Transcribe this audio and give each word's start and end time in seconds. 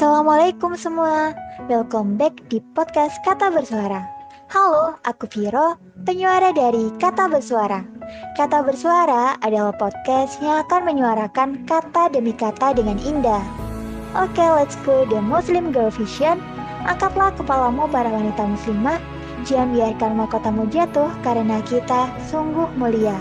Assalamualaikum 0.00 0.72
semua, 0.80 1.36
welcome 1.68 2.16
back 2.16 2.32
di 2.48 2.56
podcast 2.72 3.20
Kata 3.20 3.52
Bersuara. 3.52 4.00
Halo, 4.48 4.96
aku 5.04 5.28
Viro, 5.28 5.76
penyuara 6.08 6.56
dari 6.56 6.88
Kata 6.96 7.28
Bersuara. 7.28 7.84
Kata 8.32 8.64
Bersuara 8.64 9.36
adalah 9.44 9.76
podcast 9.76 10.40
yang 10.40 10.64
akan 10.64 10.88
menyuarakan 10.88 11.68
kata 11.68 12.16
demi 12.16 12.32
kata 12.32 12.72
dengan 12.72 12.96
indah. 13.04 13.44
Oke, 14.16 14.40
let's 14.40 14.72
go 14.88 15.04
the 15.04 15.20
Muslim 15.20 15.68
Girl 15.68 15.92
Vision. 15.92 16.40
Angkatlah 16.88 17.36
kepalamu 17.36 17.84
para 17.92 18.08
wanita 18.08 18.40
muslimah, 18.40 18.96
jangan 19.44 19.76
biarkan 19.76 20.16
mahkotamu 20.16 20.64
jatuh 20.72 21.12
karena 21.20 21.60
kita 21.68 22.08
sungguh 22.32 22.72
mulia. 22.80 23.20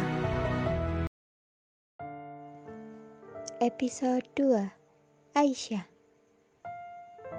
Episode 3.59 4.23
2 4.39 5.35
Aisyah 5.35 5.88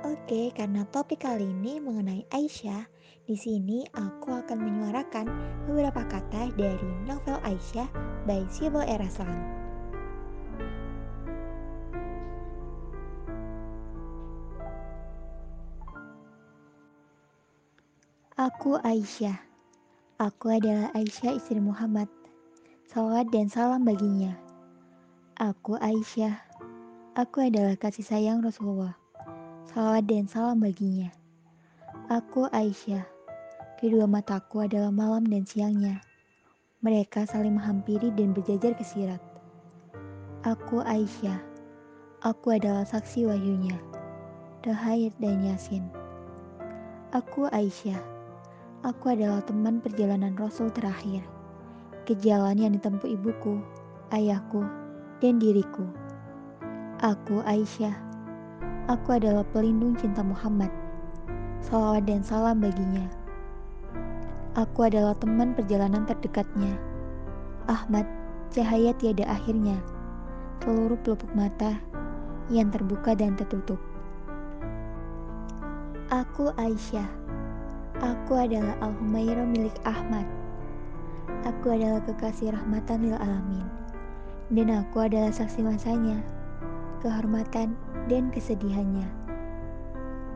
Oke, 0.01 0.49
karena 0.57 0.89
topik 0.89 1.29
kali 1.29 1.45
ini 1.45 1.77
mengenai 1.77 2.25
Aisyah, 2.33 2.89
di 3.29 3.37
sini 3.37 3.85
aku 3.93 4.33
akan 4.33 4.59
menyuarakan 4.63 5.27
beberapa 5.69 6.07
kata 6.09 6.49
dari 6.57 6.91
novel 7.05 7.37
Aisyah 7.45 7.85
by 8.25 8.41
Sibyl 8.49 8.81
Eraslan. 8.87 9.61
Aku 18.41 18.81
Aisyah. 18.81 19.37
Aku 20.17 20.49
adalah 20.49 20.89
Aisyah 20.97 21.37
istri 21.37 21.61
Muhammad. 21.61 22.09
Salawat 22.89 23.29
dan 23.29 23.53
salam 23.53 23.85
baginya. 23.85 24.33
Aku 25.37 25.77
Aisyah. 25.77 26.41
Aku 27.17 27.45
adalah 27.45 27.77
kasih 27.77 28.05
sayang 28.07 28.41
Rasulullah. 28.41 29.00
Salawat 29.71 30.11
dan 30.11 30.27
salam 30.27 30.59
baginya. 30.59 31.15
Aku 32.11 32.51
Aisyah. 32.51 33.07
Kedua 33.79 34.03
mataku 34.03 34.67
adalah 34.67 34.91
malam 34.91 35.23
dan 35.23 35.47
siangnya. 35.47 36.03
Mereka 36.83 37.23
saling 37.23 37.55
menghampiri 37.55 38.11
dan 38.19 38.35
berjajar 38.35 38.75
ke 38.75 38.83
sirat. 38.83 39.23
Aku 40.43 40.83
Aisyah. 40.83 41.39
Aku 42.19 42.51
adalah 42.51 42.83
saksi 42.83 43.31
wahyunya. 43.31 43.79
Dahair 44.67 45.15
dan 45.23 45.39
Yasin. 45.39 45.87
Aku 47.15 47.47
Aisyah. 47.55 48.03
Aku 48.83 49.15
adalah 49.15 49.39
teman 49.47 49.79
perjalanan 49.79 50.35
Rasul 50.35 50.75
terakhir. 50.75 51.23
Ke 52.11 52.19
jalan 52.19 52.59
yang 52.59 52.75
ditempuh 52.75 53.07
ibuku, 53.07 53.63
ayahku, 54.11 54.67
dan 55.23 55.39
diriku. 55.39 55.87
Aku 56.99 57.39
Aisyah 57.47 58.10
Aku 58.89 59.13
adalah 59.13 59.45
pelindung 59.53 59.93
cinta 59.99 60.25
Muhammad. 60.25 60.73
Salawat 61.61 62.09
dan 62.09 62.25
salam 62.25 62.63
baginya. 62.65 63.05
Aku 64.57 64.89
adalah 64.89 65.13
teman 65.21 65.53
perjalanan 65.53 66.09
terdekatnya. 66.09 66.81
Ahmad, 67.69 68.09
cahaya 68.49 68.97
tiada 68.97 69.29
akhirnya. 69.29 69.77
Seluruh 70.65 70.97
pelupuk 71.05 71.29
mata 71.37 71.77
yang 72.49 72.73
terbuka 72.73 73.13
dan 73.13 73.37
tertutup. 73.37 73.79
Aku 76.09 76.51
Aisyah. 76.57 77.07
Aku 78.01 78.33
adalah 78.33 78.75
Al-Humaira 78.81 79.45
milik 79.45 79.77
Ahmad. 79.85 80.25
Aku 81.45 81.77
adalah 81.77 82.01
kekasih 82.09 82.57
rahmatan 82.57 83.05
lil 83.05 83.17
alamin. 83.21 83.67
Dan 84.51 84.73
aku 84.73 85.05
adalah 85.07 85.31
saksi 85.31 85.63
masanya 85.63 86.19
kehormatan, 87.01 87.73
dan 88.11 88.35
kesedihannya. 88.35 89.07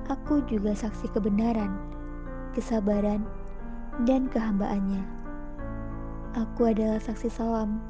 Aku 0.07 0.47
juga 0.47 0.71
saksi 0.73 1.11
kebenaran, 1.11 1.75
kesabaran, 2.55 3.27
dan 4.07 4.31
kehambaannya. 4.31 5.03
Aku 6.39 6.71
adalah 6.71 7.03
saksi 7.03 7.27
salam 7.27 7.83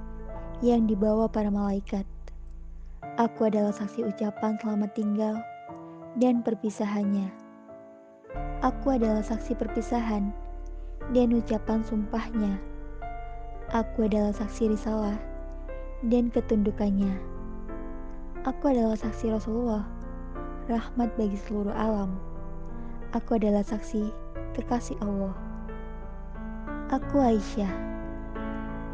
yang 0.64 0.88
dibawa 0.88 1.28
para 1.28 1.52
malaikat. 1.52 2.08
Aku 3.20 3.52
adalah 3.52 3.76
saksi 3.76 4.08
ucapan 4.08 4.56
selamat 4.56 4.90
tinggal 4.96 5.36
dan 6.16 6.40
perpisahannya. 6.40 7.28
Aku 8.64 8.96
adalah 8.96 9.20
saksi 9.20 9.52
perpisahan 9.60 10.32
dan 11.12 11.28
ucapan 11.36 11.84
sumpahnya. 11.84 12.56
Aku 13.76 14.08
adalah 14.08 14.32
saksi 14.32 14.72
risalah 14.72 15.18
dan 16.08 16.32
ketundukannya. 16.32 17.33
Aku 18.44 18.68
adalah 18.68 18.92
saksi 18.92 19.32
Rasulullah, 19.32 19.88
rahmat 20.68 21.16
bagi 21.16 21.40
seluruh 21.48 21.72
alam. 21.72 22.12
Aku 23.16 23.40
adalah 23.40 23.64
saksi 23.64 24.12
kekasih 24.52 25.00
Allah. 25.00 25.32
Aku 26.92 27.24
Aisyah, 27.24 27.72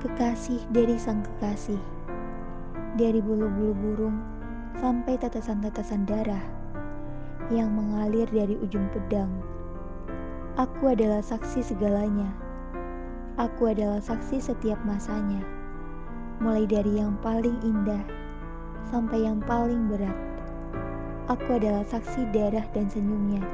kekasih 0.07 0.63
dari 0.71 0.95
sang 0.95 1.27
kekasih. 1.27 1.83
Dari 2.95 3.19
bulu-bulu 3.19 3.75
burung 3.75 4.23
sampai 4.79 5.19
tetesan-tetesan 5.19 6.07
darah 6.07 6.47
yang 7.51 7.75
mengalir 7.75 8.31
dari 8.31 8.55
ujung 8.55 8.87
pedang. 8.95 9.35
Aku 10.63 10.95
adalah 10.95 11.27
saksi 11.27 11.59
segalanya. 11.59 12.31
Aku 13.35 13.67
adalah 13.67 13.99
saksi 13.99 14.39
setiap 14.39 14.79
masanya, 14.87 15.43
mulai 16.39 16.71
dari 16.71 17.03
yang 17.03 17.19
paling 17.19 17.59
indah 17.67 18.20
sampai 18.89 19.29
yang 19.29 19.45
paling 19.45 19.93
berat. 19.93 20.17
Aku 21.29 21.61
adalah 21.61 21.85
saksi 21.85 22.33
darah 22.33 22.65
dan 22.73 22.89
senyumnya. 22.89 23.45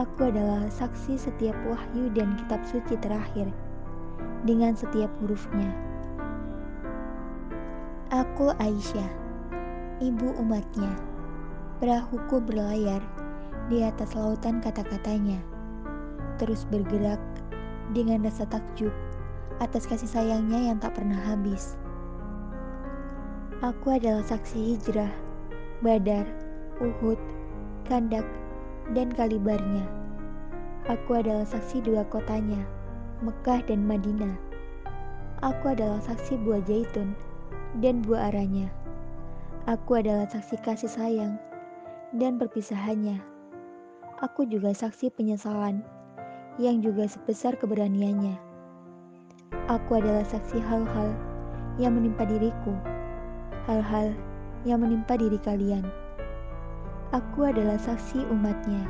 Aku 0.00 0.26
adalah 0.26 0.66
saksi 0.72 1.14
setiap 1.14 1.54
wahyu 1.70 2.10
dan 2.16 2.34
kitab 2.34 2.64
suci 2.66 2.98
terakhir 2.98 3.46
dengan 4.42 4.74
setiap 4.74 5.12
hurufnya. 5.22 5.70
Aku 8.10 8.50
Aisyah, 8.58 9.10
ibu 10.02 10.34
umatnya. 10.38 10.90
Perahuku 11.78 12.42
berlayar 12.42 13.02
di 13.66 13.86
atas 13.86 14.14
lautan 14.18 14.58
kata-katanya, 14.62 15.38
terus 16.38 16.66
bergerak 16.70 17.22
dengan 17.94 18.22
rasa 18.26 18.46
takjub 18.50 18.90
atas 19.62 19.86
kasih 19.86 20.10
sayangnya 20.10 20.74
yang 20.74 20.78
tak 20.82 20.98
pernah 20.98 21.18
habis. 21.22 21.78
Aku 23.64 23.96
adalah 23.96 24.20
saksi 24.20 24.76
hijrah, 24.76 25.08
Badar, 25.80 26.28
Uhud, 26.84 27.16
Kandak, 27.88 28.28
dan 28.92 29.08
Kalibarnya. 29.08 29.88
Aku 30.84 31.16
adalah 31.16 31.48
saksi 31.48 31.80
dua 31.80 32.04
kotanya, 32.12 32.60
Mekah 33.24 33.64
dan 33.64 33.88
Madinah. 33.88 34.36
Aku 35.40 35.72
adalah 35.72 35.96
saksi 36.04 36.44
buah 36.44 36.60
zaitun 36.68 37.16
dan 37.80 38.04
buah 38.04 38.28
aranya. 38.36 38.68
Aku 39.64 39.96
adalah 39.96 40.28
saksi 40.28 40.60
kasih 40.60 40.92
sayang 40.92 41.40
dan 42.20 42.36
perpisahannya. 42.36 43.16
Aku 44.20 44.44
juga 44.44 44.76
saksi 44.76 45.08
penyesalan 45.16 45.80
yang 46.60 46.84
juga 46.84 47.08
sebesar 47.08 47.56
keberaniannya. 47.56 48.36
Aku 49.72 49.96
adalah 49.96 50.28
saksi 50.28 50.60
hal-hal 50.60 51.16
yang 51.80 51.96
menimpa 51.96 52.28
diriku 52.28 52.76
hal-hal 53.64 54.12
yang 54.68 54.84
menimpa 54.84 55.16
diri 55.16 55.40
kalian. 55.40 55.84
Aku 57.16 57.48
adalah 57.48 57.80
saksi 57.80 58.28
umatnya. 58.28 58.84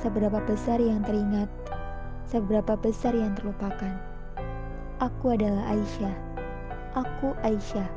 Seberapa 0.00 0.40
besar 0.48 0.80
yang 0.80 1.04
teringat, 1.04 1.48
seberapa 2.24 2.80
besar 2.80 3.12
yang 3.12 3.36
terlupakan. 3.36 3.92
Aku 5.04 5.36
adalah 5.36 5.68
Aisyah. 5.68 6.16
Aku 6.96 7.36
Aisyah. 7.44 7.88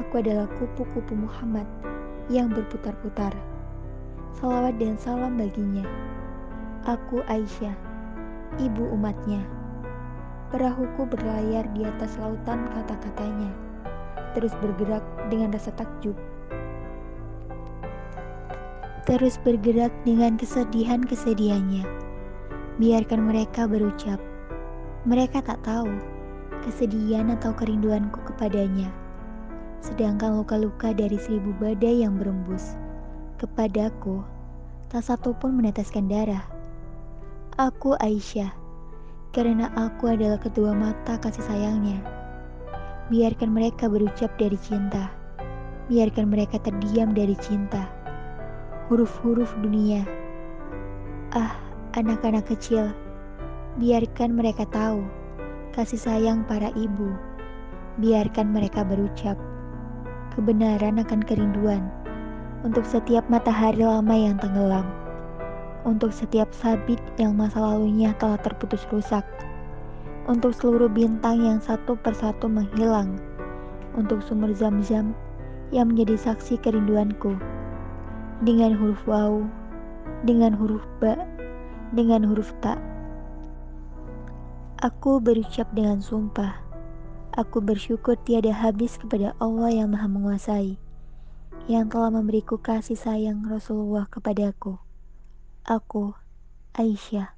Aku 0.00 0.24
adalah 0.24 0.48
kupu-kupu 0.56 1.12
Muhammad 1.12 1.68
yang 2.32 2.48
berputar-putar. 2.48 3.36
Salawat 4.40 4.80
dan 4.80 4.96
salam 4.96 5.36
baginya. 5.36 5.84
Aku 6.88 7.20
Aisyah, 7.28 7.76
ibu 8.56 8.84
umatnya. 8.96 9.44
Perahuku 10.48 11.04
berlayar 11.04 11.68
di 11.76 11.84
atas 11.84 12.16
lautan 12.16 12.64
kata-katanya 12.72 13.63
terus 14.34 14.52
bergerak 14.60 15.02
dengan 15.30 15.54
rasa 15.54 15.70
takjub. 15.78 16.18
Terus 19.08 19.40
bergerak 19.40 19.92
dengan 20.02 20.36
kesedihan-kesedihannya. 20.36 21.84
Biarkan 22.76 23.20
mereka 23.30 23.70
berucap. 23.70 24.18
Mereka 25.06 25.44
tak 25.44 25.60
tahu 25.62 25.88
kesedihan 26.64 27.32
atau 27.32 27.52
kerinduanku 27.52 28.18
kepadanya. 28.34 28.88
Sedangkan 29.84 30.40
luka-luka 30.40 30.96
dari 30.96 31.20
seribu 31.20 31.52
badai 31.60 32.02
yang 32.02 32.16
berembus 32.16 32.80
kepadaku, 33.44 34.24
tak 34.88 35.04
satu 35.04 35.36
pun 35.36 35.52
meneteskan 35.58 36.08
darah. 36.08 36.48
Aku 37.60 37.92
Aisyah, 38.00 38.50
karena 39.36 39.68
aku 39.76 40.08
adalah 40.08 40.40
kedua 40.40 40.72
mata 40.72 41.20
kasih 41.20 41.44
sayangnya. 41.44 42.13
Biarkan 43.12 43.52
mereka 43.52 43.84
berucap 43.92 44.32
dari 44.40 44.56
cinta. 44.56 45.12
Biarkan 45.92 46.32
mereka 46.32 46.56
terdiam 46.64 47.12
dari 47.12 47.36
cinta. 47.36 47.84
huruf-huruf 48.88 49.48
dunia. 49.64 50.04
Ah, 51.32 51.56
anak-anak 51.96 52.44
kecil, 52.52 52.92
biarkan 53.80 54.36
mereka 54.36 54.68
tahu 54.68 55.00
kasih 55.72 55.96
sayang 55.96 56.44
para 56.44 56.68
ibu. 56.76 57.08
Biarkan 57.96 58.52
mereka 58.52 58.84
berucap 58.84 59.40
kebenaran 60.36 61.00
akan 61.00 61.22
kerinduan 61.24 61.88
untuk 62.66 62.84
setiap 62.84 63.24
matahari 63.32 63.80
lama 63.80 64.12
yang 64.12 64.36
tenggelam, 64.36 64.84
untuk 65.88 66.12
setiap 66.12 66.50
sabit 66.52 67.00
yang 67.16 67.38
masa 67.38 67.62
lalunya 67.62 68.12
telah 68.20 68.36
terputus 68.42 68.84
rusak, 68.92 69.24
untuk 70.24 70.56
seluruh 70.56 70.88
bintang 70.88 71.44
yang 71.44 71.60
satu 71.60 71.96
persatu 72.00 72.48
menghilang, 72.48 73.20
untuk 73.92 74.24
sumur 74.24 74.52
zam-zam 74.56 75.12
yang 75.68 75.92
menjadi 75.92 76.32
saksi 76.32 76.56
kerinduanku 76.64 77.36
dengan 78.42 78.72
huruf 78.72 79.00
waw, 79.04 79.44
dengan 80.24 80.56
huruf 80.56 80.84
ba, 80.98 81.14
dengan 81.92 82.24
huruf 82.24 82.50
ta. 82.64 82.80
Aku 84.84 85.20
berucap 85.20 85.70
dengan 85.72 86.00
sumpah. 86.00 86.60
Aku 87.34 87.58
bersyukur 87.58 88.14
tiada 88.22 88.54
habis 88.54 88.94
kepada 88.94 89.34
Allah 89.42 89.72
yang 89.82 89.90
Maha 89.90 90.06
Menguasai, 90.06 90.78
yang 91.66 91.90
telah 91.90 92.14
memberiku 92.14 92.62
kasih 92.62 92.94
sayang 92.94 93.42
Rasulullah 93.50 94.06
kepadaku. 94.06 94.78
Aku, 95.66 96.14
Aisyah. 96.78 97.33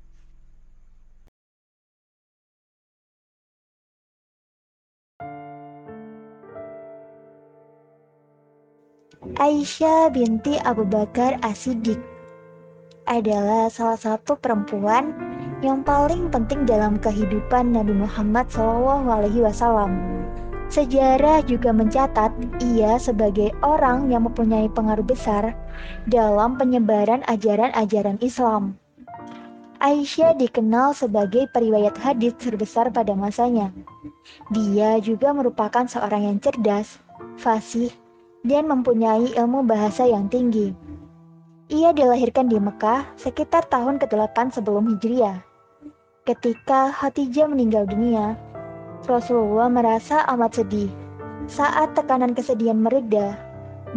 Aisyah 9.24 10.12
binti 10.12 10.60
Abu 10.60 10.84
Bakar 10.84 11.40
As-Siddiq 11.40 11.96
adalah 13.08 13.72
salah 13.72 13.96
satu 13.96 14.36
perempuan 14.36 15.16
yang 15.64 15.80
paling 15.80 16.28
penting 16.28 16.68
dalam 16.68 17.00
kehidupan 17.00 17.72
Nabi 17.72 17.96
Muhammad 17.96 18.44
SAW. 18.52 19.88
Sejarah 20.68 21.40
juga 21.48 21.72
mencatat 21.72 22.28
ia 22.60 23.00
sebagai 23.00 23.56
orang 23.64 24.12
yang 24.12 24.28
mempunyai 24.28 24.68
pengaruh 24.68 25.06
besar 25.06 25.56
dalam 26.04 26.60
penyebaran 26.60 27.24
ajaran-ajaran 27.24 28.20
Islam. 28.20 28.76
Aisyah 29.80 30.36
dikenal 30.36 30.92
sebagai 30.92 31.48
periwayat 31.56 31.96
hadis 32.04 32.36
terbesar 32.36 32.92
pada 32.92 33.16
masanya. 33.16 33.72
Dia 34.52 35.00
juga 35.00 35.32
merupakan 35.32 35.88
seorang 35.88 36.28
yang 36.28 36.36
cerdas, 36.36 37.00
fasih, 37.40 37.88
dan 38.46 38.70
mempunyai 38.70 39.34
ilmu 39.34 39.66
bahasa 39.66 40.06
yang 40.06 40.30
tinggi. 40.30 40.70
Ia 41.66 41.90
dilahirkan 41.90 42.46
di 42.46 42.62
Mekah 42.62 43.02
sekitar 43.18 43.66
tahun 43.66 43.98
ke-8 43.98 44.54
sebelum 44.54 44.86
Hijriah. 44.94 45.42
Ketika 46.22 46.94
Khadijah 46.94 47.50
meninggal 47.50 47.90
dunia, 47.90 48.38
Rasulullah 49.10 49.66
merasa 49.66 50.22
amat 50.30 50.62
sedih. 50.62 50.90
Saat 51.50 51.98
tekanan 51.98 52.38
kesedihan 52.38 52.78
mereda, 52.78 53.34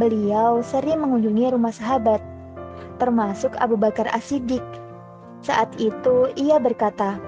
beliau 0.02 0.66
sering 0.66 1.02
mengunjungi 1.02 1.54
rumah 1.54 1.74
sahabat, 1.74 2.22
termasuk 2.98 3.54
Abu 3.62 3.78
Bakar 3.78 4.10
As-Siddiq. 4.14 4.66
Saat 5.46 5.70
itu 5.78 6.30
ia 6.38 6.58
berkata, 6.58 7.22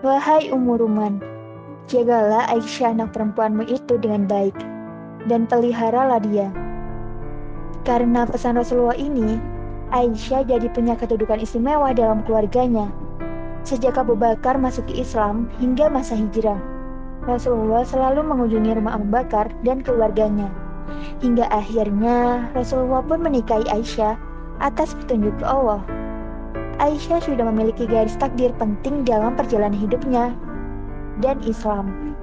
Wahai 0.00 0.48
Ummu 0.48 0.80
Ruman, 0.80 1.20
jagalah 1.88 2.48
Aisyah 2.52 2.96
anak 2.96 3.12
perempuanmu 3.12 3.68
itu 3.68 4.00
dengan 4.00 4.24
baik 4.24 4.56
dan 5.26 5.44
peliharalah 5.50 6.22
dia. 6.22 6.48
Karena 7.84 8.28
pesan 8.28 8.60
Rasulullah 8.60 8.96
ini, 8.96 9.40
Aisyah 9.90 10.46
jadi 10.46 10.68
punya 10.70 10.94
kedudukan 10.94 11.42
istimewa 11.42 11.90
dalam 11.90 12.22
keluarganya. 12.22 12.92
Sejak 13.66 13.98
Abu 13.98 14.16
Bakar 14.16 14.56
masuk 14.56 14.88
ke 14.88 15.02
Islam 15.02 15.50
hingga 15.60 15.90
masa 15.92 16.16
hijrah, 16.16 16.56
Rasulullah 17.28 17.84
selalu 17.84 18.24
mengunjungi 18.24 18.80
rumah 18.80 18.96
Abu 18.96 19.08
Bakar 19.12 19.52
dan 19.60 19.84
keluarganya. 19.84 20.48
Hingga 21.20 21.46
akhirnya 21.52 22.48
Rasulullah 22.56 23.04
pun 23.04 23.20
menikahi 23.20 23.68
Aisyah 23.68 24.16
atas 24.64 24.96
petunjuk 25.04 25.36
Allah. 25.44 25.84
Aisyah 26.80 27.20
sudah 27.20 27.44
memiliki 27.52 27.84
garis 27.84 28.16
takdir 28.16 28.56
penting 28.56 29.04
dalam 29.04 29.36
perjalanan 29.36 29.76
hidupnya 29.76 30.32
dan 31.20 31.36
Islam. 31.44 32.16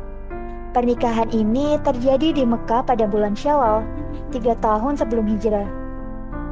Pernikahan 0.77 1.33
ini 1.33 1.73
terjadi 1.81 2.37
di 2.37 2.45
Mekah 2.45 2.85
pada 2.85 3.09
bulan 3.09 3.33
Syawal, 3.33 3.81
tiga 4.29 4.53
tahun 4.61 4.93
sebelum 4.93 5.25
hijrah. 5.25 5.65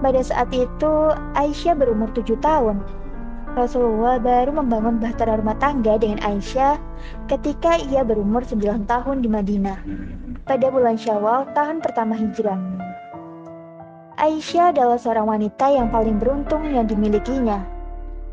Pada 0.02 0.18
saat 0.26 0.50
itu, 0.50 1.14
Aisyah 1.38 1.78
berumur 1.78 2.10
tujuh 2.18 2.34
tahun. 2.42 2.82
Rasulullah 3.54 4.18
baru 4.18 4.50
membangun 4.50 4.98
bahtera 4.98 5.38
rumah 5.38 5.54
tangga 5.62 6.02
dengan 6.02 6.18
Aisyah 6.26 6.82
ketika 7.30 7.78
ia 7.86 8.02
berumur 8.02 8.42
sembilan 8.42 8.90
tahun 8.90 9.22
di 9.22 9.30
Madinah. 9.30 9.80
Pada 10.50 10.74
bulan 10.74 10.98
Syawal 10.98 11.46
tahun 11.54 11.86
pertama 11.86 12.18
hijrah. 12.18 12.58
Aisyah 14.18 14.74
adalah 14.74 14.98
seorang 14.98 15.30
wanita 15.30 15.70
yang 15.70 15.94
paling 15.94 16.18
beruntung 16.18 16.66
yang 16.66 16.90
dimilikinya. 16.90 17.62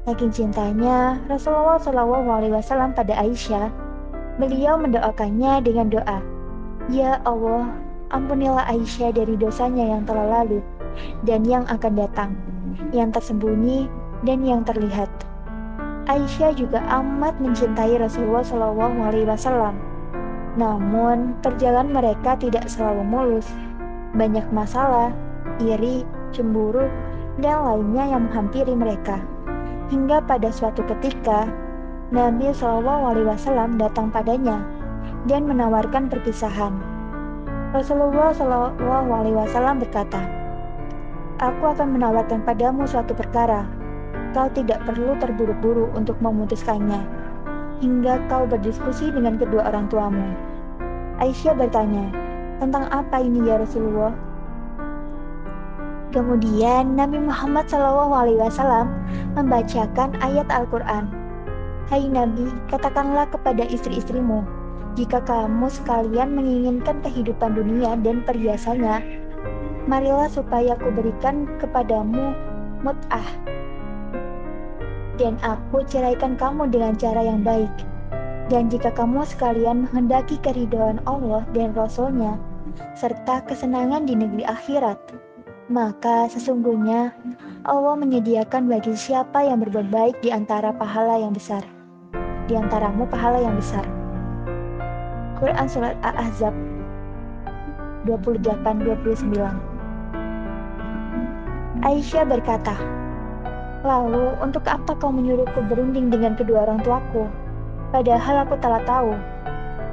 Saking 0.08 0.32
cintanya 0.32 1.20
Rasulullah 1.28 1.76
Shallallahu 1.76 2.32
Alaihi 2.32 2.56
Wasallam 2.56 2.96
pada 2.96 3.12
Aisyah, 3.12 3.91
Beliau 4.40 4.80
mendoakannya 4.80 5.60
dengan 5.60 5.92
doa, 5.92 6.18
Ya 6.88 7.20
Allah, 7.28 7.68
ampunilah 8.10 8.64
Aisyah 8.64 9.12
dari 9.12 9.36
dosanya 9.36 9.92
yang 9.96 10.08
telah 10.08 10.40
lalu 10.40 10.64
dan 11.28 11.44
yang 11.44 11.68
akan 11.68 11.94
datang, 12.00 12.30
yang 12.96 13.12
tersembunyi 13.12 13.88
dan 14.24 14.40
yang 14.40 14.64
terlihat. 14.64 15.08
Aisyah 16.10 16.58
juga 16.58 16.82
amat 16.90 17.38
mencintai 17.38 17.94
Rasulullah 18.00 18.42
Shallallahu 18.42 18.98
Alaihi 19.06 19.28
Wasallam. 19.28 19.78
Namun 20.58 21.38
perjalanan 21.40 21.94
mereka 22.02 22.36
tidak 22.36 22.66
selalu 22.66 23.06
mulus. 23.06 23.46
Banyak 24.12 24.44
masalah, 24.52 25.14
iri, 25.62 26.04
cemburu, 26.34 26.90
dan 27.40 27.64
lainnya 27.64 28.18
yang 28.18 28.28
menghampiri 28.28 28.74
mereka. 28.74 29.22
Hingga 29.88 30.24
pada 30.26 30.50
suatu 30.52 30.84
ketika 30.84 31.48
Nabi 32.12 32.52
SAW 32.52 33.80
datang 33.80 34.12
padanya 34.12 34.60
dan 35.24 35.48
menawarkan 35.48 36.12
perpisahan. 36.12 36.76
Rasulullah 37.72 38.36
SAW 38.36 39.80
berkata, 39.80 40.20
Aku 41.40 41.72
akan 41.72 41.96
menawarkan 41.96 42.44
padamu 42.44 42.84
suatu 42.84 43.16
perkara. 43.16 43.64
Kau 44.36 44.44
tidak 44.52 44.84
perlu 44.84 45.16
terburu-buru 45.24 45.88
untuk 45.96 46.20
memutuskannya, 46.20 47.00
hingga 47.80 48.20
kau 48.28 48.44
berdiskusi 48.44 49.08
dengan 49.08 49.40
kedua 49.40 49.72
orang 49.72 49.88
tuamu. 49.88 50.36
Aisyah 51.16 51.56
bertanya, 51.56 52.12
tentang 52.60 52.92
apa 52.92 53.24
ini 53.24 53.40
ya 53.48 53.56
Rasulullah? 53.56 54.12
Kemudian 56.12 56.92
Nabi 56.92 57.24
Muhammad 57.24 57.72
SAW 57.72 58.84
membacakan 59.32 60.12
ayat 60.20 60.44
Al-Quran 60.52 61.21
Hai 61.92 62.08
Nabi, 62.08 62.48
katakanlah 62.72 63.28
kepada 63.28 63.68
istri-istrimu, 63.68 64.48
jika 64.96 65.20
kamu 65.28 65.68
sekalian 65.68 66.32
menginginkan 66.32 67.04
kehidupan 67.04 67.52
dunia 67.52 68.00
dan 68.00 68.24
perhiasannya, 68.24 69.04
marilah 69.84 70.24
supaya 70.32 70.72
aku 70.72 70.88
berikan 70.88 71.44
kepadamu 71.60 72.32
mut'ah. 72.80 73.28
Dan 75.20 75.36
aku 75.44 75.84
ceraikan 75.84 76.40
kamu 76.40 76.72
dengan 76.72 76.96
cara 76.96 77.28
yang 77.28 77.44
baik. 77.44 77.68
Dan 78.48 78.72
jika 78.72 78.88
kamu 78.96 79.28
sekalian 79.28 79.84
menghendaki 79.84 80.40
keridhaan 80.40 80.96
Allah 81.04 81.44
dan 81.52 81.76
Rasulnya, 81.76 82.40
serta 82.96 83.44
kesenangan 83.44 84.08
di 84.08 84.16
negeri 84.16 84.48
akhirat, 84.48 84.96
maka 85.68 86.24
sesungguhnya 86.32 87.12
Allah 87.68 88.00
menyediakan 88.00 88.64
bagi 88.64 88.96
siapa 88.96 89.44
yang 89.44 89.60
berbuat 89.60 89.92
baik 89.92 90.24
di 90.24 90.32
antara 90.32 90.72
pahala 90.72 91.20
yang 91.20 91.36
besar 91.36 91.60
di 92.52 92.60
antaramu 92.60 93.08
pahala 93.08 93.40
yang 93.40 93.56
besar. 93.56 93.80
Quran 95.40 95.64
Surat 95.72 95.96
Al-Ahzab 96.04 96.52
28-29 98.04 99.32
Aisyah 101.80 102.24
berkata, 102.28 102.76
Lalu, 103.82 104.36
untuk 104.44 104.68
apa 104.68 104.92
kau 105.00 105.08
menyuruhku 105.08 105.64
berunding 105.66 106.12
dengan 106.12 106.36
kedua 106.36 106.68
orang 106.68 106.84
tuaku? 106.84 107.24
Padahal 107.88 108.44
aku 108.44 108.54
telah 108.60 108.84
tahu. 108.84 109.16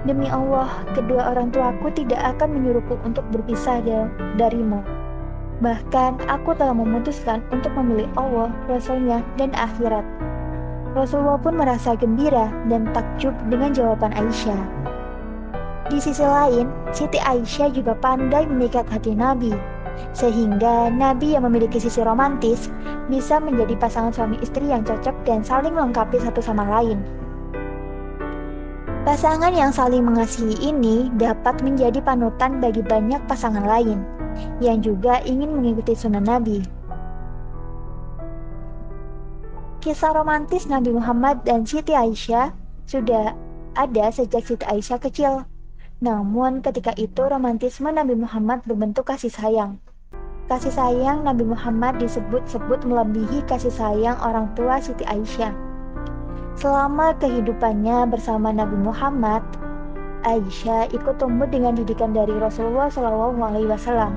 Demi 0.03 0.27
Allah, 0.27 0.67
kedua 0.93 1.31
orang 1.31 1.55
tuaku 1.55 1.89
tidak 1.95 2.19
akan 2.35 2.59
menyuruhku 2.59 2.99
untuk 3.07 3.23
berpisah 3.31 3.79
darimu. 4.35 4.83
Bahkan, 5.63 6.27
aku 6.27 6.53
telah 6.59 6.75
memutuskan 6.75 7.39
untuk 7.55 7.71
memilih 7.73 8.11
Allah, 8.19 8.51
Rasulnya, 8.69 9.25
dan 9.39 9.55
akhirat. 9.57 10.28
Rasulullah 10.97 11.37
pun 11.37 11.53
merasa 11.53 11.93
gembira 11.93 12.49
dan 12.65 12.89
takjub 12.93 13.33
dengan 13.49 13.73
jawaban 13.73 14.09
Aisyah. 14.13 14.57
Di 15.89 15.97
sisi 15.97 16.21
lain, 16.21 16.69
Siti 16.93 17.17
Aisyah 17.17 17.73
juga 17.73 17.97
pandai 17.97 18.45
memikat 18.45 18.85
hati 18.89 19.13
Nabi. 19.13 19.53
Sehingga 20.15 20.87
nabi 20.87 21.35
yang 21.35 21.43
memiliki 21.43 21.75
sisi 21.75 21.99
romantis 21.99 22.71
bisa 23.11 23.41
menjadi 23.41 23.75
pasangan 23.75 24.15
suami 24.15 24.39
istri 24.39 24.71
yang 24.71 24.85
cocok 24.87 25.11
dan 25.27 25.43
saling 25.43 25.75
melengkapi 25.75 26.21
satu 26.23 26.39
sama 26.39 26.63
lain. 26.63 27.03
Pasangan 29.03 29.51
yang 29.51 29.73
saling 29.73 30.05
mengasihi 30.05 30.55
ini 30.61 31.09
dapat 31.17 31.59
menjadi 31.65 31.99
panutan 31.99 32.61
bagi 32.63 32.85
banyak 32.85 33.19
pasangan 33.27 33.65
lain 33.65 34.05
yang 34.63 34.79
juga 34.79 35.19
ingin 35.25 35.51
mengikuti 35.51 35.97
sunnah 35.97 36.23
Nabi. 36.23 36.78
Kisah 39.79 40.11
romantis 40.11 40.67
Nabi 40.67 40.91
Muhammad 40.91 41.47
dan 41.47 41.63
Siti 41.63 41.95
Aisyah 41.95 42.51
sudah 42.83 43.31
ada 43.79 44.11
sejak 44.11 44.43
Siti 44.43 44.67
Aisyah 44.67 44.99
kecil. 44.99 45.47
Namun 46.03 46.59
ketika 46.59 46.91
itu 46.99 47.23
romantisme 47.23 47.87
Nabi 47.87 48.19
Muhammad 48.19 48.59
berbentuk 48.67 49.07
kasih 49.07 49.31
sayang. 49.31 49.79
Kasih 50.51 50.75
sayang 50.75 51.23
Nabi 51.23 51.47
Muhammad 51.47 51.95
disebut-sebut 52.03 52.83
melebihi 52.83 53.39
kasih 53.47 53.71
sayang 53.71 54.19
orang 54.19 54.51
tua 54.51 54.83
Siti 54.83 55.07
Aisyah. 55.07 55.55
Selama 56.59 57.15
kehidupannya 57.15 58.03
bersama 58.11 58.51
Nabi 58.51 58.75
Muhammad, 58.83 59.39
Aisyah 60.27 60.91
ikut 60.91 61.23
tumbuh 61.23 61.47
dengan 61.47 61.79
didikan 61.79 62.11
dari 62.11 62.35
Rasulullah 62.35 62.91
SAW. 62.91 64.11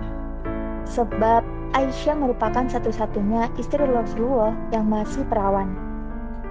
Sebab 0.91 1.62
Aisyah 1.73 2.21
merupakan 2.21 2.69
satu-satunya 2.69 3.49
istri 3.57 3.81
Rasulullah 3.81 4.53
yang 4.77 4.93
masih 4.93 5.25
perawan. 5.25 5.73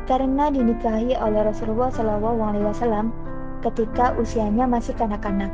Karena 0.10 0.50
dinikahi 0.50 1.14
oleh 1.14 1.46
Rasulullah 1.46 1.94
SAW 1.94 3.14
ketika 3.62 4.18
usianya 4.18 4.66
masih 4.66 4.98
kanak-kanak. 4.98 5.54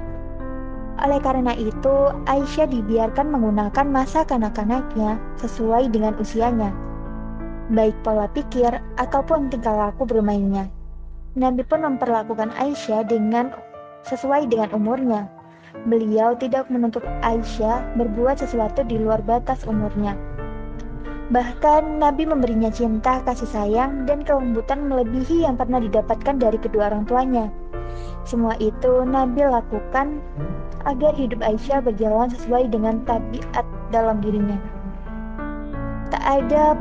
Oleh 1.04 1.20
karena 1.22 1.54
itu, 1.54 2.16
Aisyah 2.26 2.72
dibiarkan 2.72 3.30
menggunakan 3.30 3.86
masa 3.86 4.26
kanak-kanaknya 4.26 5.20
sesuai 5.38 5.94
dengan 5.94 6.18
usianya, 6.18 6.74
baik 7.70 7.94
pola 8.02 8.26
pikir 8.32 8.72
ataupun 8.98 9.52
tingkah 9.54 9.78
laku 9.78 10.10
bermainnya. 10.10 10.72
Nabi 11.38 11.62
pun 11.68 11.86
memperlakukan 11.86 12.50
Aisyah 12.58 13.06
dengan 13.06 13.54
sesuai 14.10 14.50
dengan 14.50 14.74
umurnya, 14.74 15.30
Beliau 15.86 16.34
tidak 16.34 16.72
menuntut 16.74 17.06
Aisyah 17.22 17.94
berbuat 17.94 18.42
sesuatu 18.42 18.82
di 18.82 18.98
luar 18.98 19.22
batas 19.22 19.62
umurnya. 19.70 20.18
Bahkan 21.28 22.00
Nabi 22.00 22.24
memberinya 22.24 22.72
cinta, 22.72 23.20
kasih 23.28 23.52
sayang, 23.52 24.08
dan 24.08 24.24
kelembutan 24.24 24.88
melebihi 24.88 25.44
yang 25.44 25.60
pernah 25.60 25.84
didapatkan 25.84 26.40
dari 26.40 26.56
kedua 26.56 26.88
orang 26.88 27.04
tuanya. 27.04 27.52
Semua 28.24 28.56
itu 28.64 29.04
Nabi 29.04 29.44
lakukan 29.44 30.24
agar 30.88 31.12
hidup 31.20 31.44
Aisyah 31.44 31.84
berjalan 31.84 32.32
sesuai 32.32 32.72
dengan 32.72 33.04
tabiat 33.04 33.68
dalam 33.92 34.24
dirinya. 34.24 34.56
Tak 36.08 36.24
ada 36.24 36.80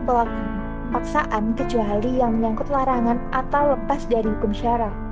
paksaan 0.94 1.58
kecuali 1.58 2.22
yang 2.22 2.38
menyangkut 2.38 2.70
larangan 2.70 3.18
atau 3.34 3.74
lepas 3.74 4.06
dari 4.06 4.30
hukum 4.30 4.54
syara. 4.54 5.05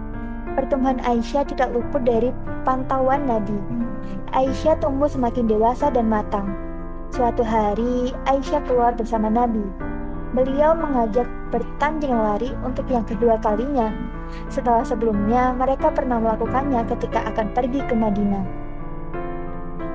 Pertumbuhan 0.55 1.03
Aisyah 1.03 1.51
tidak 1.51 1.75
luput 1.75 2.07
dari 2.07 2.31
pantauan 2.63 3.27
Nabi. 3.27 3.59
Aisyah 4.31 4.79
tumbuh 4.79 5.11
semakin 5.11 5.51
dewasa 5.51 5.91
dan 5.91 6.07
matang. 6.07 6.55
Suatu 7.11 7.43
hari, 7.43 8.15
Aisyah 8.31 8.63
keluar 8.67 8.95
bersama 8.95 9.27
Nabi. 9.27 9.63
Beliau 10.35 10.75
mengajak 10.75 11.27
bertanding 11.55 12.11
lari 12.11 12.51
untuk 12.67 12.87
yang 12.91 13.07
kedua 13.07 13.39
kalinya. 13.39 13.91
Setelah 14.51 14.83
sebelumnya, 14.83 15.55
mereka 15.55 15.95
pernah 15.95 16.19
melakukannya 16.19 16.83
ketika 16.91 17.23
akan 17.31 17.55
pergi 17.55 17.83
ke 17.87 17.95
Madinah. 17.95 18.43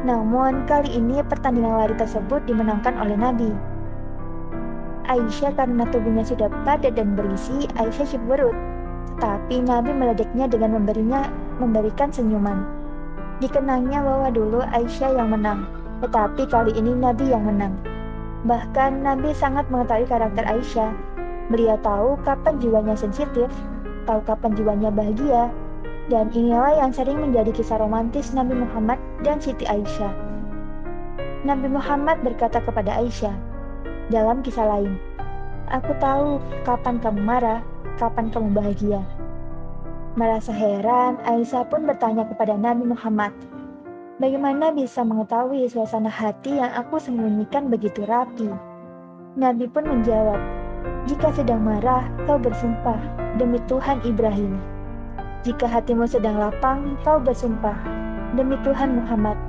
Namun, 0.07 0.63
kali 0.63 0.95
ini 0.95 1.19
pertandingan 1.27 1.75
lari 1.75 1.95
tersebut 1.99 2.43
dimenangkan 2.47 2.95
oleh 2.99 3.19
Nabi. 3.19 3.51
Aisyah 5.11 5.55
karena 5.59 5.83
tubuhnya 5.91 6.23
sudah 6.23 6.47
padat 6.63 6.95
dan 6.95 7.19
berisi, 7.19 7.67
Aisyah 7.75 8.07
cemberut. 8.07 8.55
Tapi 9.19 9.59
Nabi 9.59 9.91
meledeknya 9.91 10.47
dengan 10.47 10.79
memberinya 10.79 11.27
memberikan 11.59 12.07
senyuman. 12.07 12.63
Dikenangnya 13.43 13.99
bahwa 14.03 14.31
dulu 14.31 14.63
Aisyah 14.63 15.15
yang 15.15 15.31
menang, 15.31 15.67
tetapi 15.99 16.47
kali 16.47 16.71
ini 16.75 16.95
Nabi 16.95 17.31
yang 17.31 17.43
menang. 17.43 17.75
Bahkan 18.47 19.03
Nabi 19.03 19.35
sangat 19.35 19.67
mengetahui 19.67 20.07
karakter 20.07 20.47
Aisyah. 20.47 20.91
Beliau 21.51 21.75
tahu 21.83 22.15
kapan 22.23 22.55
jiwanya 22.63 22.95
sensitif, 22.95 23.51
tahu 24.07 24.23
kapan 24.23 24.55
jiwanya 24.55 24.87
bahagia, 24.87 25.51
dan 26.07 26.31
inilah 26.31 26.79
yang 26.79 26.91
sering 26.95 27.19
menjadi 27.19 27.51
kisah 27.51 27.77
romantis 27.77 28.31
Nabi 28.31 28.55
Muhammad 28.55 28.97
dan 29.21 29.43
Siti 29.43 29.67
Aisyah. 29.67 30.11
Nabi 31.43 31.67
Muhammad 31.71 32.19
berkata 32.23 32.59
kepada 32.59 32.99
Aisyah 32.99 33.35
dalam 34.11 34.39
kisah 34.43 34.67
lain, 34.67 34.95
Aku 35.69 35.93
tahu 36.01 36.41
kapan 36.65 36.97
kamu 36.97 37.21
marah, 37.21 37.61
kapan 37.99 38.31
kamu 38.31 38.55
bahagia. 38.55 39.03
Merasa 40.15 40.55
heran, 40.55 41.19
Aisyah 41.27 41.67
pun 41.67 41.83
bertanya 41.85 42.25
kepada 42.25 42.55
Nabi 42.55 42.87
Muhammad, 42.87 43.35
Bagaimana 44.19 44.75
bisa 44.75 44.99
mengetahui 44.99 45.71
suasana 45.71 46.11
hati 46.11 46.59
yang 46.59 46.75
aku 46.75 46.99
sembunyikan 46.99 47.71
begitu 47.71 48.03
rapi? 48.03 48.51
Nabi 49.39 49.63
pun 49.71 49.87
menjawab, 49.87 50.35
Jika 51.07 51.31
sedang 51.31 51.63
marah, 51.63 52.03
kau 52.27 52.35
bersumpah 52.35 52.99
demi 53.39 53.63
Tuhan 53.71 54.03
Ibrahim. 54.03 54.59
Jika 55.47 55.71
hatimu 55.71 56.03
sedang 56.03 56.35
lapang, 56.35 56.99
kau 57.07 57.15
bersumpah 57.15 57.79
demi 58.35 58.59
Tuhan 58.59 58.99
Muhammad. 58.99 59.39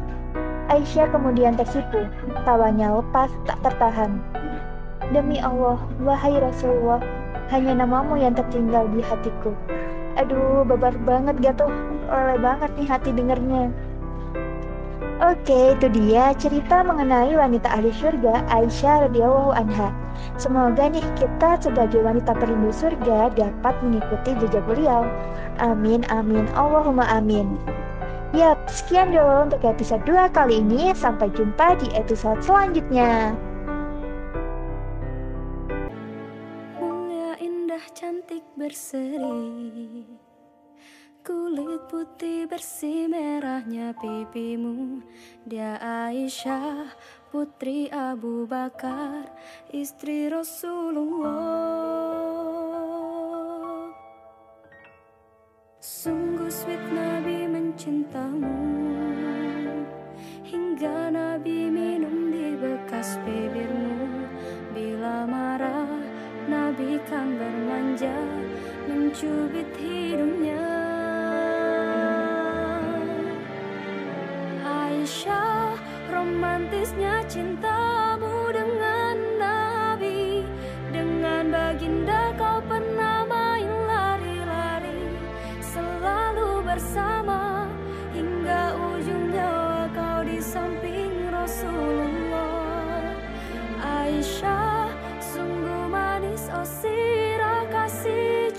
Aisyah 0.70 1.10
kemudian 1.10 1.58
tersipu, 1.58 2.06
tawanya 2.46 2.94
lepas 2.94 3.26
tak 3.50 3.58
tertahan. 3.66 4.22
Demi 5.10 5.42
Allah, 5.42 5.82
wahai 5.98 6.38
Rasulullah, 6.38 7.02
hanya 7.50 7.82
namamu 7.82 8.16
yang 8.16 8.34
tertinggal 8.34 8.86
di 8.94 9.02
hatiku. 9.02 9.52
Aduh, 10.18 10.62
babar 10.66 10.94
banget 11.02 11.38
gak 11.42 11.62
tuh? 11.62 11.70
Oleh 12.10 12.38
banget 12.38 12.70
nih 12.78 12.86
hati 12.86 13.10
dengernya. 13.14 13.70
Oke, 15.20 15.76
itu 15.76 15.86
dia 15.92 16.32
cerita 16.40 16.80
mengenai 16.80 17.36
wanita 17.36 17.68
ahli 17.68 17.92
surga 17.92 18.40
Aisyah 18.48 19.04
radhiyallahu 19.04 19.52
anha. 19.52 19.92
Semoga 20.40 20.88
nih 20.88 21.04
kita 21.20 21.60
sebagai 21.60 22.00
wanita 22.00 22.32
perindu 22.40 22.72
surga 22.72 23.28
dapat 23.36 23.74
mengikuti 23.84 24.32
jejak 24.40 24.64
beliau. 24.64 25.04
Amin, 25.60 26.08
amin, 26.08 26.48
Allahumma 26.56 27.04
amin. 27.12 27.60
Yap, 28.32 28.64
sekian 28.70 29.12
dulu 29.12 29.50
untuk 29.50 29.60
episode 29.66 30.00
2 30.08 30.32
kali 30.32 30.62
ini. 30.62 30.96
Sampai 30.96 31.28
jumpa 31.36 31.76
di 31.82 31.92
episode 31.92 32.40
selanjutnya. 32.40 33.36
Cantik 38.20 38.44
berseri. 38.52 40.04
Kulit 41.24 41.88
putih 41.88 42.44
bersih 42.44 43.08
merahnya 43.08 43.96
pipimu. 43.96 45.00
Dia 45.48 45.80
Aisyah 45.80 46.92
putri 47.32 47.88
Abu 47.88 48.44
Bakar 48.44 49.24
Istri 49.72 50.28
Rasulullah. 50.28 51.32
Sungguh 55.80 56.52
sweet 56.52 56.84
Nabi 56.92 57.48
mencintamu. 57.48 58.60
Hingga 60.44 61.08
Nabi 61.08 61.72
minum 61.72 62.28
di 62.28 62.52
bekas 62.52 63.16
bibirmu 63.24 63.89
Nabi 67.00 67.08
kan 67.16 67.32
bermanja 67.40 68.12
mencubit 68.84 69.72
hidungnya 69.80 70.68
Aisyah 74.60 75.80
romantisnya 76.12 77.24
cintamu 77.24 78.29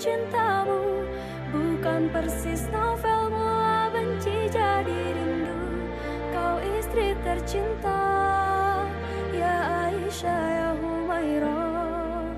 cintamu. 0.01 1.05
Bukan 1.53 2.09
persis 2.09 2.65
novel 2.73 3.29
mula 3.29 3.93
benci 3.93 4.49
jadi 4.49 5.01
rindu. 5.13 5.61
Kau 6.33 6.57
istri 6.81 7.13
tercinta 7.21 8.01
Ya 9.29 9.85
Aisyah 9.85 10.43
ya 10.57 10.69
Humairah. 10.81 12.33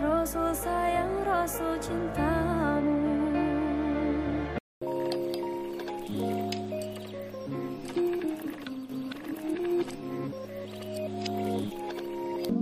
Rasul 0.00 0.56
sayang 0.56 1.12
Rasul 1.28 1.76
cinta 1.84 2.41